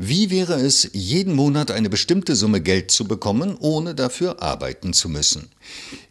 [0.00, 5.08] Wie wäre es, jeden Monat eine bestimmte Summe Geld zu bekommen, ohne dafür arbeiten zu
[5.08, 5.48] müssen?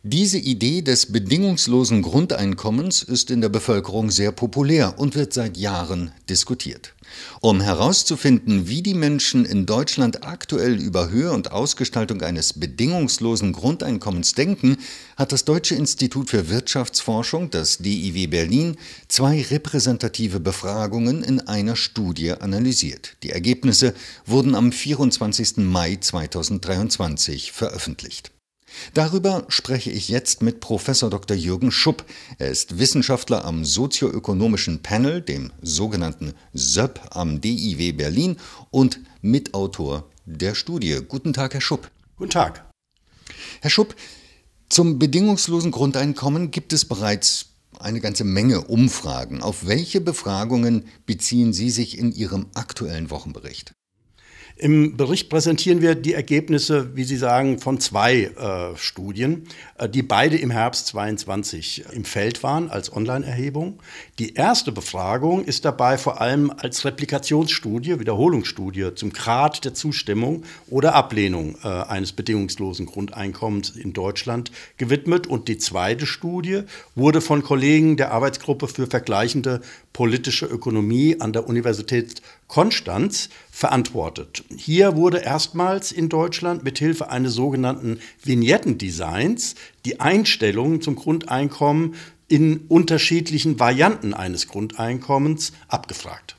[0.04, 6.12] Diese Idee des bedingungslosen Grundeinkommens ist in der Bevölkerung sehr populär und wird seit Jahren
[6.30, 6.96] diskutiert.
[7.42, 14.34] Um herauszufinden, wie die Menschen in Deutschland aktuell über Höhe und Ausgestaltung eines bedingungslosen Grundeinkommens
[14.34, 14.78] denken,
[15.16, 22.32] hat das Deutsche Institut für Wirtschaftsforschung, das DIW Berlin, zwei repräsentative Befragungen in einer Studie
[22.32, 23.18] analysiert.
[23.24, 23.94] Die Ergebnisse
[24.26, 25.58] wurden am 24.
[25.58, 28.32] Mai 2023 veröffentlicht.
[28.94, 31.36] Darüber spreche ich jetzt mit Professor Dr.
[31.36, 32.06] Jürgen Schupp.
[32.38, 38.38] Er ist Wissenschaftler am sozioökonomischen Panel, dem sogenannten SÖP am DIW Berlin
[38.70, 41.00] und Mitautor der Studie.
[41.08, 41.90] Guten Tag, Herr Schupp.
[42.18, 42.66] Guten Tag.
[43.62, 43.96] Herr Schupp,
[44.70, 47.50] zum bedingungslosen Grundeinkommen gibt es bereits
[47.80, 49.42] eine ganze Menge Umfragen.
[49.42, 53.74] Auf welche Befragungen beziehen Sie sich in Ihrem aktuellen Wochenbericht?
[54.60, 60.02] Im Bericht präsentieren wir die Ergebnisse, wie Sie sagen, von zwei äh, Studien, äh, die
[60.02, 63.78] beide im Herbst 22 im Feld waren als Online-Erhebung.
[64.18, 70.96] Die erste Befragung ist dabei vor allem als Replikationsstudie, Wiederholungsstudie zum Grad der Zustimmung oder
[70.96, 75.28] Ablehnung äh, eines bedingungslosen Grundeinkommens in Deutschland gewidmet.
[75.28, 76.64] Und die zweite Studie
[76.96, 79.62] wurde von Kollegen der Arbeitsgruppe für vergleichende
[79.94, 84.44] politische Ökonomie an der Universität Konstanz verantwortet.
[84.56, 91.96] Hier wurde erstmals in Deutschland mithilfe eines sogenannten Vignettendesigns die Einstellungen zum Grundeinkommen
[92.28, 96.38] in unterschiedlichen Varianten eines Grundeinkommens abgefragt.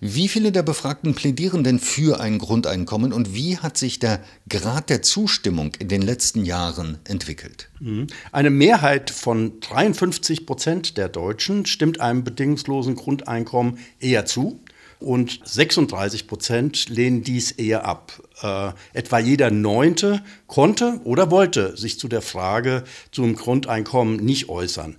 [0.00, 4.88] Wie viele der Befragten plädieren denn für ein Grundeinkommen und wie hat sich der Grad
[4.88, 7.68] der Zustimmung in den letzten Jahren entwickelt?
[7.80, 8.06] Mhm.
[8.32, 14.60] Eine Mehrheit von 53 Prozent der Deutschen stimmt einem bedingungslosen Grundeinkommen eher zu
[14.98, 18.12] und 36 Prozent lehnen dies eher ab.
[18.42, 24.96] Äh, etwa jeder Neunte konnte oder wollte sich zu der Frage zum Grundeinkommen nicht äußern.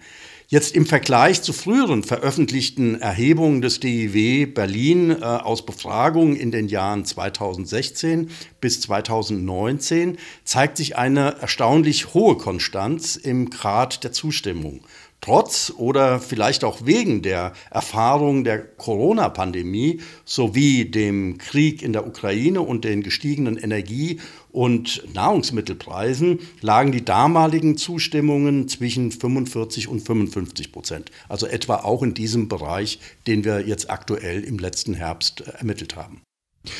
[0.50, 6.70] Jetzt im Vergleich zu früheren veröffentlichten Erhebungen des DIW Berlin äh, aus Befragungen in den
[6.70, 8.30] Jahren 2016
[8.62, 14.82] bis 2019 zeigt sich eine erstaunlich hohe Konstanz im Grad der Zustimmung
[15.22, 22.62] trotz oder vielleicht auch wegen der Erfahrung der Corona-Pandemie sowie dem Krieg in der Ukraine
[22.62, 24.20] und den gestiegenen Energie-
[24.52, 31.12] und Nahrungsmittelpreisen lagen die damaligen Zustimmungen zwischen 45 und 55 Prozent.
[31.30, 36.22] Also etwa auch in diesem Bereich, den wir jetzt aktuell im letzten Herbst ermittelt haben.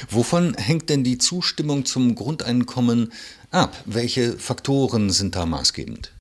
[0.10, 3.14] Wovon hängt denn die Zustimmung zum Grundeinkommen
[3.52, 3.76] ab?
[3.86, 6.17] Welche Faktoren sind da maßgebend?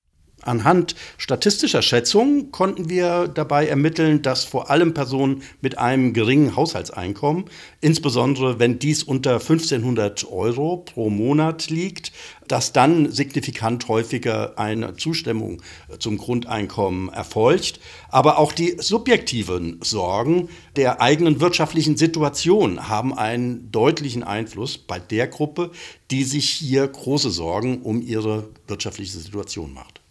[0.46, 7.46] Anhand statistischer Schätzungen konnten wir dabei ermitteln, dass vor allem Personen mit einem geringen Haushaltseinkommen,
[7.80, 12.12] insbesondere wenn dies unter 1500 Euro pro Monat liegt,
[12.46, 15.62] dass dann signifikant häufiger eine Zustimmung
[15.98, 17.80] zum Grundeinkommen erfolgt.
[18.08, 25.26] Aber auch die subjektiven Sorgen der eigenen wirtschaftlichen Situation haben einen deutlichen Einfluss bei der
[25.26, 25.72] Gruppe,
[26.12, 30.05] die sich hier große Sorgen um ihre wirtschaftliche Situation macht.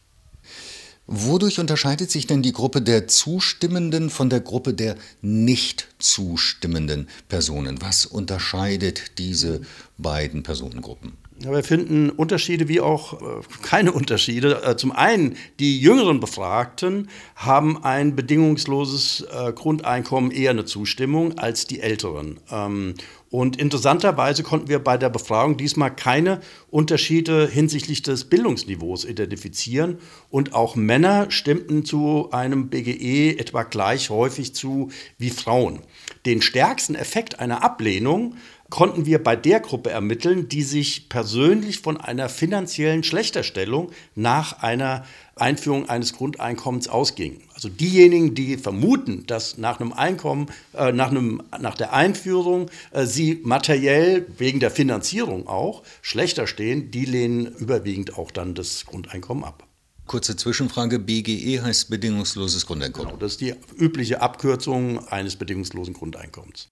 [1.08, 7.80] Wodurch unterscheidet sich denn die Gruppe der zustimmenden von der Gruppe der nicht zustimmenden Personen?
[7.82, 9.62] Was unterscheidet diese
[9.98, 11.14] beiden Personengruppen?
[11.38, 14.64] Wir finden Unterschiede wie auch äh, keine Unterschiede.
[14.64, 21.68] Äh, zum einen, die jüngeren Befragten haben ein bedingungsloses äh, Grundeinkommen eher eine Zustimmung als
[21.68, 22.40] die älteren.
[22.50, 22.94] Ähm,
[23.30, 29.98] und interessanterweise konnten wir bei der Befragung diesmal keine Unterschiede hinsichtlich des Bildungsniveaus identifizieren.
[30.30, 35.82] Und auch Männer stimmten zu einem BGE etwa gleich häufig zu wie Frauen.
[36.26, 38.36] Den stärksten Effekt einer Ablehnung
[38.70, 45.06] konnten wir bei der Gruppe ermitteln, die sich persönlich von einer finanziellen Schlechterstellung nach einer
[45.36, 47.42] Einführung eines Grundeinkommens ausging.
[47.54, 53.06] Also diejenigen, die vermuten, dass nach einem Einkommen, äh, nach, einem, nach der Einführung äh,
[53.06, 59.44] sie materiell wegen der Finanzierung auch schlechter stehen, die lehnen überwiegend auch dann das Grundeinkommen
[59.44, 59.68] ab.
[60.06, 63.10] Kurze Zwischenfrage, BGE heißt bedingungsloses Grundeinkommen.
[63.10, 66.70] Genau, das ist die übliche Abkürzung eines bedingungslosen Grundeinkommens.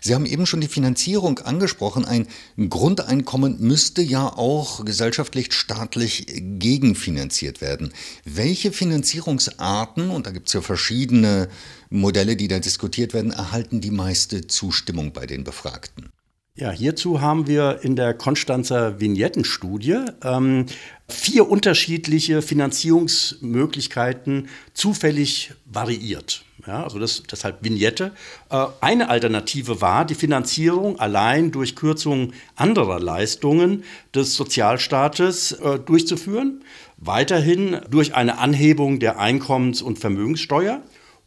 [0.00, 2.04] Sie haben eben schon die Finanzierung angesprochen.
[2.04, 2.26] Ein
[2.68, 7.92] Grundeinkommen müsste ja auch gesellschaftlich, staatlich gegenfinanziert werden.
[8.24, 11.48] Welche Finanzierungsarten, und da gibt es ja verschiedene
[11.90, 16.10] Modelle, die da diskutiert werden, erhalten die meiste Zustimmung bei den Befragten?
[16.54, 20.66] Ja, hierzu haben wir in der Konstanzer Vignettenstudie ähm,
[21.08, 26.44] vier unterschiedliche Finanzierungsmöglichkeiten zufällig variiert.
[26.66, 28.12] Ja, also das, deshalb Vignette.
[28.50, 33.82] Äh, eine Alternative war die Finanzierung allein durch Kürzungen anderer Leistungen
[34.14, 36.62] des Sozialstaates äh, durchzuführen.
[36.98, 40.82] Weiterhin durch eine Anhebung der Einkommens- und Vermögenssteuer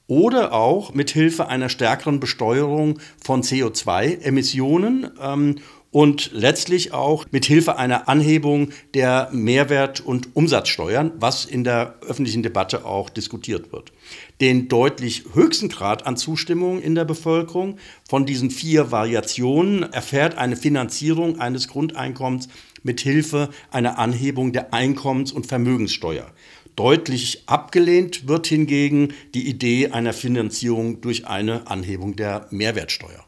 [0.07, 5.56] oder auch mit Hilfe einer stärkeren Besteuerung von CO2-Emissionen ähm,
[5.96, 12.44] und letztlich auch mit Hilfe einer Anhebung der Mehrwert- und Umsatzsteuern, was in der öffentlichen
[12.44, 13.94] Debatte auch diskutiert wird.
[14.42, 17.78] Den deutlich höchsten Grad an Zustimmung in der Bevölkerung
[18.10, 22.50] von diesen vier Variationen erfährt eine Finanzierung eines Grundeinkommens
[22.84, 26.28] mit Hilfe einer Anhebung der Einkommens- und Vermögenssteuer.
[26.75, 33.25] Deutlich abgelehnt wird hingegen die Idee einer Finanzierung durch eine Anhebung der Mehrwertsteuer.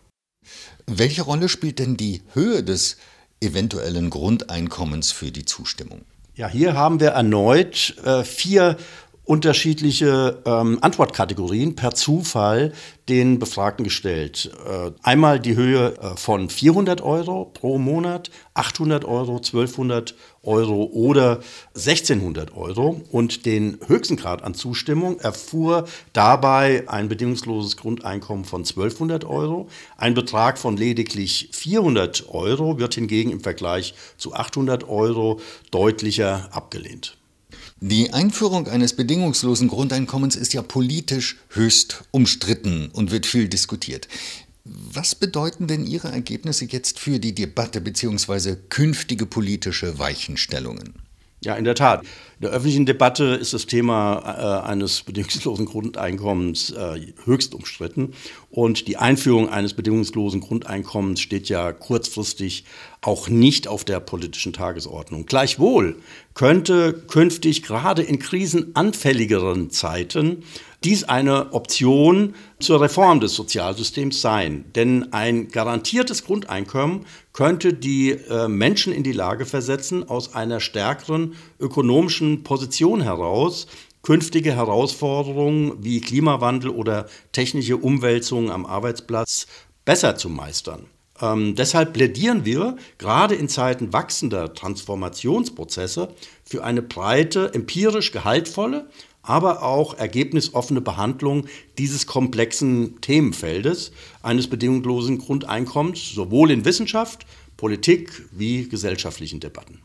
[0.85, 2.97] Welche Rolle spielt denn die Höhe des
[3.41, 6.01] eventuellen Grundeinkommens für die Zustimmung?
[6.35, 8.77] Ja, hier haben wir erneut äh, vier
[9.27, 12.71] unterschiedliche ähm, Antwortkategorien per Zufall
[13.09, 14.49] den Befragten gestellt.
[14.65, 21.41] Äh, einmal die Höhe äh, von 400 Euro pro Monat, 800 Euro, 1200 Euro oder
[21.75, 23.01] 1600 Euro.
[23.11, 29.67] Und den höchsten Grad an Zustimmung erfuhr dabei ein bedingungsloses Grundeinkommen von 1200 Euro.
[29.97, 37.17] Ein Betrag von lediglich 400 Euro wird hingegen im Vergleich zu 800 Euro deutlicher abgelehnt.
[37.79, 44.07] Die Einführung eines bedingungslosen Grundeinkommens ist ja politisch höchst umstritten und wird viel diskutiert.
[44.65, 48.55] Was bedeuten denn Ihre Ergebnisse jetzt für die Debatte bzw.
[48.69, 50.95] künftige politische Weichenstellungen?
[51.41, 52.03] Ja, in der Tat.
[52.39, 58.13] In der öffentlichen Debatte ist das Thema äh, eines bedingungslosen Grundeinkommens äh, höchst umstritten.
[58.51, 62.65] Und die Einführung eines bedingungslosen Grundeinkommens steht ja kurzfristig
[63.01, 65.25] auch nicht auf der politischen Tagesordnung.
[65.25, 65.95] Gleichwohl
[66.35, 70.43] könnte künftig gerade in krisenanfälligeren Zeiten
[70.83, 74.65] dies eine Option zur Reform des Sozialsystems sein.
[74.75, 81.33] Denn ein garantiertes Grundeinkommen könnte die äh, Menschen in die Lage versetzen, aus einer stärkeren
[81.59, 83.67] ökonomischen Position heraus
[84.07, 89.47] künftige Herausforderungen wie Klimawandel oder technische Umwälzungen am Arbeitsplatz
[89.83, 90.85] besser zu meistern.
[91.19, 96.13] Ähm, deshalb plädieren wir gerade in Zeiten wachsender Transformationsprozesse
[96.45, 98.89] für eine breite, empirisch gehaltvolle,
[99.23, 101.47] aber auch ergebnisoffene Behandlung
[101.77, 103.91] dieses komplexen Themenfeldes
[104.23, 107.25] eines bedingungslosen Grundeinkommens, sowohl in Wissenschaft,
[107.57, 109.81] Politik wie gesellschaftlichen Debatten.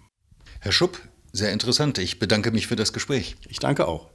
[0.61, 1.00] Herr Schupp,
[1.32, 1.99] sehr interessant.
[1.99, 3.37] Ich bedanke mich für das Gespräch.
[3.49, 4.11] Ich danke auch.